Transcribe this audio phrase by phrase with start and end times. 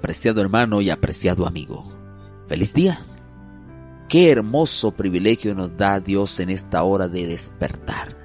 [0.00, 1.84] apreciado hermano y apreciado amigo.
[2.48, 3.00] Feliz día.
[4.08, 8.16] Qué hermoso privilegio nos da Dios en esta hora de despertar,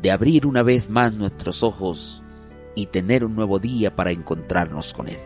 [0.00, 2.22] de abrir una vez más nuestros ojos
[2.76, 5.18] y tener un nuevo día para encontrarnos con Él.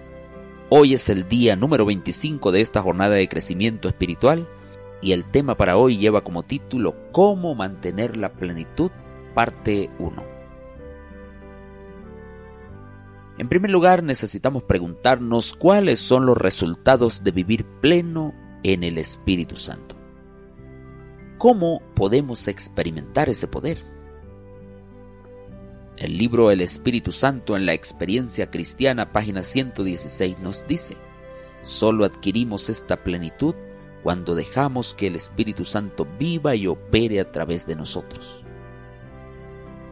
[0.70, 4.48] Hoy es el día número 25 de esta jornada de crecimiento espiritual
[5.02, 8.90] y el tema para hoy lleva como título Cómo mantener la plenitud,
[9.34, 10.25] parte 1.
[13.38, 19.56] En primer lugar, necesitamos preguntarnos cuáles son los resultados de vivir pleno en el Espíritu
[19.56, 19.94] Santo.
[21.36, 23.76] ¿Cómo podemos experimentar ese poder?
[25.98, 30.96] El libro El Espíritu Santo en la experiencia cristiana, página 116, nos dice,
[31.60, 33.54] solo adquirimos esta plenitud
[34.02, 38.46] cuando dejamos que el Espíritu Santo viva y opere a través de nosotros.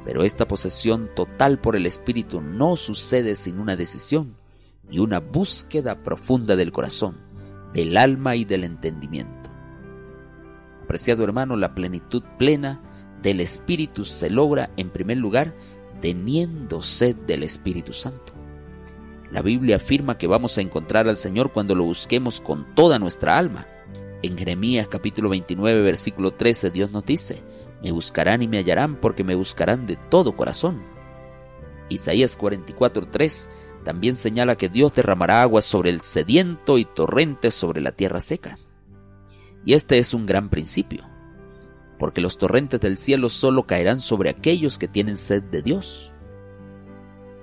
[0.05, 4.37] Pero esta posesión total por el Espíritu no sucede sin una decisión
[4.91, 7.17] y una búsqueda profunda del corazón,
[7.73, 9.51] del alma y del entendimiento.
[10.83, 12.83] Apreciado hermano, la plenitud plena
[13.23, 15.55] del Espíritu se logra en primer lugar
[16.01, 18.35] teniendo sed del Espíritu Santo.
[19.33, 23.39] La Biblia afirma que vamos a encontrar al Señor cuando lo busquemos con toda nuestra
[23.39, 23.67] alma.
[24.23, 27.43] En Jeremías capítulo 29 versículo 13 Dios nos dice,
[27.85, 30.83] me buscarán y me hallarán porque me buscarán de todo corazón.
[31.91, 33.51] Isaías 44:3
[33.85, 38.57] también señala que Dios derramará aguas sobre el sediento y torrentes sobre la tierra seca.
[39.67, 41.05] Y este es un gran principio,
[41.99, 46.15] porque los torrentes del cielo solo caerán sobre aquellos que tienen sed de Dios.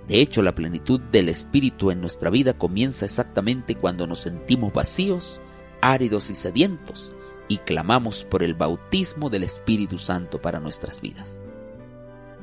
[0.08, 5.39] De hecho, la plenitud del Espíritu en nuestra vida comienza exactamente cuando nos sentimos vacíos,
[5.81, 7.14] áridos y sedientos,
[7.52, 11.42] y clamamos por el bautismo del Espíritu Santo para nuestras vidas.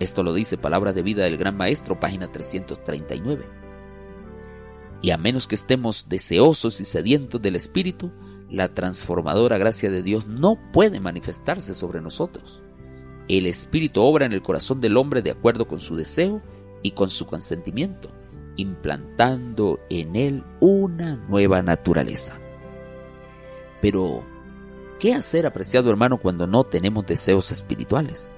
[0.01, 3.47] Esto lo dice Palabra de Vida del Gran Maestro, página 339.
[5.01, 8.13] Y a menos que estemos deseosos y sedientos del Espíritu,
[8.51, 12.63] la transformadora gracia de Dios no puede manifestarse sobre nosotros.
[13.29, 16.43] El Espíritu obra en el corazón del hombre de acuerdo con su deseo
[16.83, 18.11] y con su consentimiento,
[18.57, 22.39] implantando en él una nueva naturaleza.
[23.81, 24.23] Pero,
[24.99, 28.35] ¿Qué hacer, apreciado hermano, cuando no tenemos deseos espirituales?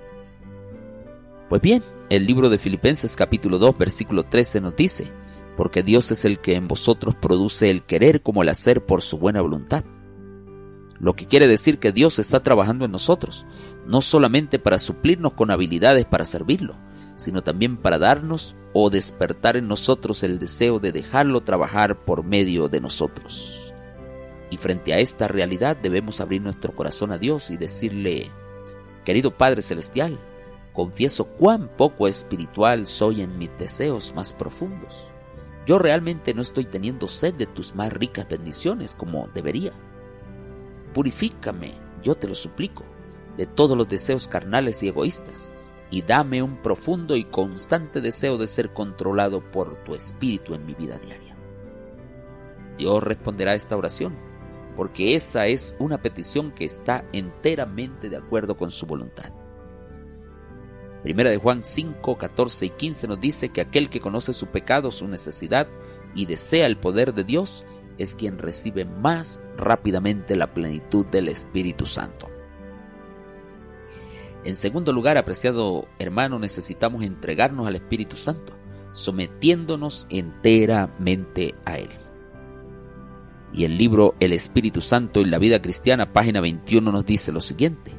[1.49, 5.11] Pues bien, el libro de Filipenses capítulo 2 versículo 13 nos dice,
[5.57, 9.17] porque Dios es el que en vosotros produce el querer como el hacer por su
[9.17, 9.85] buena voluntad.
[10.99, 13.47] Lo que quiere decir que Dios está trabajando en nosotros,
[13.87, 16.77] no solamente para suplirnos con habilidades para servirlo,
[17.17, 22.69] sino también para darnos o despertar en nosotros el deseo de dejarlo trabajar por medio
[22.69, 23.60] de nosotros.
[24.51, 28.31] Y frente a esta realidad debemos abrir nuestro corazón a Dios y decirle,
[29.05, 30.19] querido Padre Celestial,
[30.73, 35.13] confieso cuán poco espiritual soy en mis deseos más profundos.
[35.67, 39.73] Yo realmente no estoy teniendo sed de tus más ricas bendiciones como debería.
[40.93, 42.85] Purifícame, yo te lo suplico,
[43.37, 45.53] de todos los deseos carnales y egoístas,
[45.93, 50.75] y dame un profundo y constante deseo de ser controlado por tu espíritu en mi
[50.75, 51.37] vida diaria.
[52.79, 54.30] Dios responderá a esta oración
[54.77, 59.33] porque esa es una petición que está enteramente de acuerdo con su voluntad.
[61.03, 64.91] Primera de Juan 5, 14 y 15 nos dice que aquel que conoce su pecado,
[64.91, 65.67] su necesidad
[66.15, 67.65] y desea el poder de Dios
[67.97, 72.29] es quien recibe más rápidamente la plenitud del Espíritu Santo.
[74.45, 78.55] En segundo lugar, apreciado hermano, necesitamos entregarnos al Espíritu Santo,
[78.93, 81.91] sometiéndonos enteramente a Él.
[83.53, 87.41] Y el libro El Espíritu Santo y la vida cristiana, página 21, nos dice lo
[87.41, 87.93] siguiente.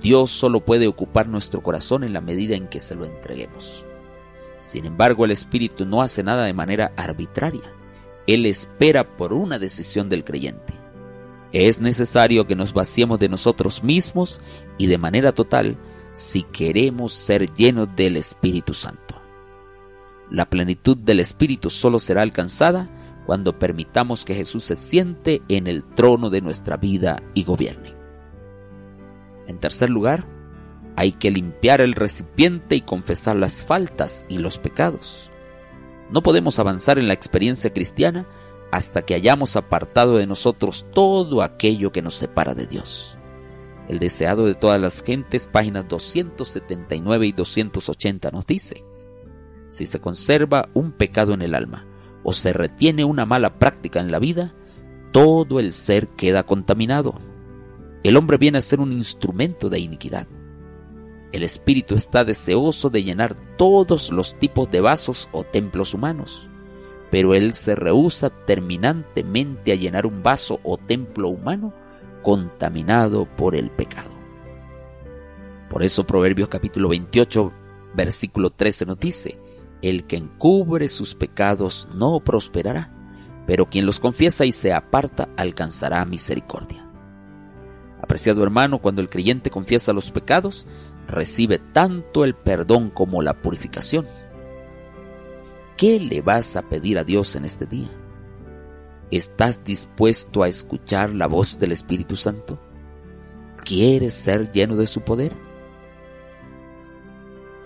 [0.00, 3.84] Dios solo puede ocupar nuestro corazón en la medida en que se lo entreguemos.
[4.60, 7.72] Sin embargo, el Espíritu no hace nada de manera arbitraria.
[8.26, 10.74] Él espera por una decisión del creyente.
[11.52, 14.40] Es necesario que nos vaciemos de nosotros mismos
[14.78, 15.78] y de manera total
[16.12, 19.20] si queremos ser llenos del Espíritu Santo.
[20.30, 22.90] La plenitud del Espíritu solo será alcanzada
[23.26, 27.94] cuando permitamos que Jesús se siente en el trono de nuestra vida y gobierne.
[29.48, 30.26] En tercer lugar,
[30.96, 35.30] hay que limpiar el recipiente y confesar las faltas y los pecados.
[36.10, 38.26] No podemos avanzar en la experiencia cristiana
[38.70, 43.18] hasta que hayamos apartado de nosotros todo aquello que nos separa de Dios.
[43.88, 48.84] El deseado de todas las gentes, páginas 279 y 280 nos dice,
[49.70, 51.86] si se conserva un pecado en el alma,
[52.28, 54.52] o se retiene una mala práctica en la vida,
[55.12, 57.14] todo el ser queda contaminado.
[58.02, 60.26] El hombre viene a ser un instrumento de iniquidad.
[61.30, 66.50] El espíritu está deseoso de llenar todos los tipos de vasos o templos humanos,
[67.12, 71.72] pero él se rehúsa terminantemente a llenar un vaso o templo humano
[72.22, 74.10] contaminado por el pecado.
[75.70, 77.52] Por eso Proverbios capítulo 28,
[77.94, 79.45] versículo 13 nos dice,
[79.82, 82.92] el que encubre sus pecados no prosperará,
[83.46, 86.88] pero quien los confiesa y se aparta alcanzará misericordia.
[88.02, 90.66] Apreciado hermano, cuando el creyente confiesa los pecados,
[91.08, 94.06] recibe tanto el perdón como la purificación.
[95.76, 97.90] ¿Qué le vas a pedir a Dios en este día?
[99.10, 102.58] ¿Estás dispuesto a escuchar la voz del Espíritu Santo?
[103.64, 105.45] ¿Quieres ser lleno de su poder?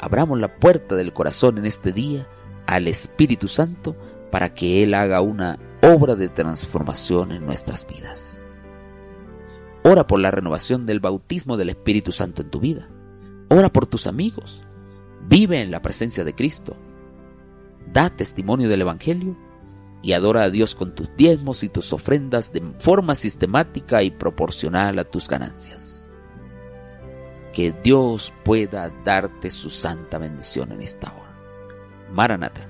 [0.01, 2.27] Abramos la puerta del corazón en este día
[2.67, 3.97] al Espíritu Santo
[4.33, 8.49] para que Él haga una obra de transformación en nuestras vidas.
[9.85, 12.89] Ora por la renovación del bautismo del Espíritu Santo en tu vida.
[13.51, 14.65] Ora por tus amigos.
[15.29, 16.79] Vive en la presencia de Cristo.
[17.93, 19.37] Da testimonio del Evangelio
[20.03, 24.99] y adora a Dios con tus diezmos y tus ofrendas de forma sistemática y proporcional
[24.99, 26.10] a tus ganancias.
[27.53, 31.37] Que Dios pueda darte su santa bendición en esta hora.
[32.11, 32.69] Maranata.